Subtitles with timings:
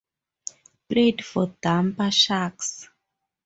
[0.89, 2.89] Played for Dampier Sharks.